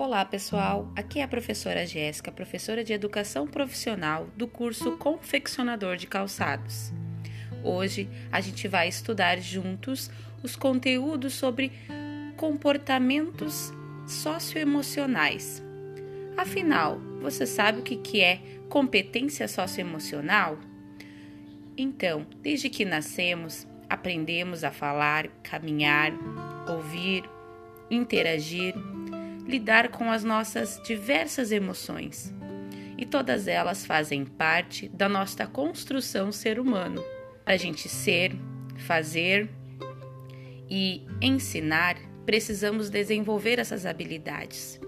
Olá, 0.00 0.24
pessoal. 0.24 0.90
Aqui 0.96 1.20
é 1.20 1.22
a 1.22 1.28
professora 1.28 1.84
Jéssica, 1.84 2.32
professora 2.32 2.82
de 2.82 2.90
Educação 2.90 3.46
Profissional 3.46 4.28
do 4.34 4.48
curso 4.48 4.92
Confeccionador 4.92 5.98
de 5.98 6.06
Calçados. 6.06 6.90
Hoje 7.62 8.08
a 8.32 8.40
gente 8.40 8.66
vai 8.66 8.88
estudar 8.88 9.38
juntos 9.38 10.10
os 10.42 10.56
conteúdos 10.56 11.34
sobre 11.34 11.70
comportamentos 12.38 13.70
socioemocionais. 14.08 15.62
Afinal, 16.34 16.98
você 17.20 17.44
sabe 17.44 17.80
o 17.80 17.82
que 17.82 18.22
é 18.22 18.40
competência 18.70 19.46
socioemocional? 19.46 20.58
Então, 21.76 22.26
desde 22.40 22.70
que 22.70 22.86
nascemos, 22.86 23.68
aprendemos 23.86 24.64
a 24.64 24.70
falar, 24.70 25.28
caminhar, 25.42 26.10
ouvir, 26.66 27.22
interagir 27.90 28.74
lidar 29.50 29.88
com 29.88 30.10
as 30.10 30.24
nossas 30.24 30.80
diversas 30.84 31.52
emoções. 31.52 32.32
E 32.96 33.04
todas 33.04 33.48
elas 33.48 33.84
fazem 33.84 34.24
parte 34.24 34.88
da 34.88 35.08
nossa 35.08 35.46
construção 35.46 36.30
ser 36.30 36.60
humano. 36.60 37.02
Para 37.44 37.54
a 37.54 37.56
gente 37.56 37.88
ser, 37.88 38.32
fazer 38.78 39.48
e 40.68 41.06
ensinar, 41.20 41.96
precisamos 42.24 42.90
desenvolver 42.90 43.58
essas 43.58 43.84
habilidades. 43.84 44.80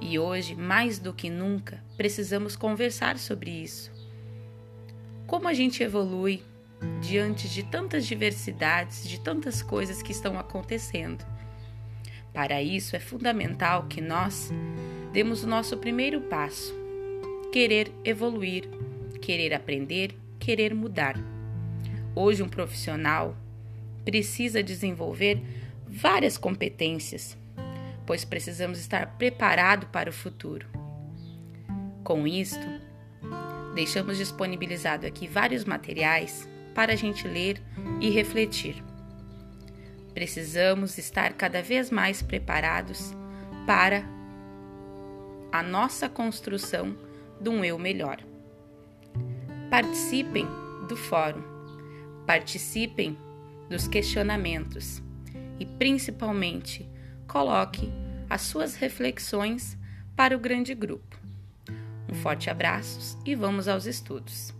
E 0.00 0.18
hoje, 0.18 0.54
mais 0.54 0.98
do 0.98 1.14
que 1.14 1.30
nunca, 1.30 1.82
precisamos 1.96 2.56
conversar 2.56 3.18
sobre 3.18 3.50
isso. 3.50 3.92
Como 5.26 5.48
a 5.48 5.54
gente 5.54 5.82
evolui 5.82 6.42
diante 7.00 7.48
de 7.48 7.62
tantas 7.62 8.06
diversidades, 8.06 9.08
de 9.08 9.20
tantas 9.20 9.62
coisas 9.62 10.02
que 10.02 10.12
estão 10.12 10.38
acontecendo. 10.38 11.24
Para 12.34 12.60
isso 12.60 12.96
é 12.96 12.98
fundamental 12.98 13.86
que 13.86 14.00
nós 14.00 14.52
demos 15.12 15.44
o 15.44 15.46
nosso 15.46 15.76
primeiro 15.76 16.20
passo: 16.22 16.74
querer 17.52 17.92
evoluir, 18.04 18.68
querer 19.22 19.54
aprender, 19.54 20.18
querer 20.40 20.74
mudar. 20.74 21.14
Hoje, 22.14 22.42
um 22.42 22.48
profissional 22.48 23.36
precisa 24.04 24.62
desenvolver 24.62 25.40
várias 25.86 26.36
competências, 26.36 27.38
pois 28.04 28.24
precisamos 28.24 28.80
estar 28.80 29.16
preparado 29.16 29.86
para 29.86 30.10
o 30.10 30.12
futuro. 30.12 30.66
Com 32.02 32.26
isto, 32.26 32.66
deixamos 33.76 34.18
disponibilizado 34.18 35.06
aqui 35.06 35.28
vários 35.28 35.64
materiais 35.64 36.48
para 36.74 36.92
a 36.92 36.96
gente 36.96 37.26
ler 37.28 37.62
e 38.00 38.10
refletir. 38.10 38.82
Precisamos 40.14 40.96
estar 40.96 41.32
cada 41.34 41.60
vez 41.60 41.90
mais 41.90 42.22
preparados 42.22 43.12
para 43.66 44.04
a 45.50 45.62
nossa 45.62 46.08
construção 46.08 46.96
de 47.40 47.48
um 47.50 47.64
eu 47.64 47.78
melhor. 47.78 48.18
Participem 49.68 50.46
do 50.88 50.96
fórum, 50.96 51.42
participem 52.26 53.18
dos 53.68 53.88
questionamentos 53.88 55.02
e, 55.58 55.66
principalmente, 55.66 56.88
coloque 57.26 57.92
as 58.30 58.42
suas 58.42 58.76
reflexões 58.76 59.76
para 60.14 60.36
o 60.36 60.40
grande 60.40 60.74
grupo. 60.74 61.18
Um 62.08 62.14
forte 62.14 62.48
abraço 62.48 63.18
e 63.24 63.34
vamos 63.34 63.66
aos 63.66 63.86
estudos. 63.86 64.54